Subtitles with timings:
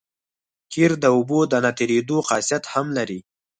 [0.71, 3.19] قیر د اوبو د نه تېرېدو خاصیت هم لري